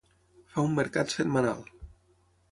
Fa 0.53 0.63
un 0.69 0.71
mercat 0.77 1.13
setmanal. 1.15 1.61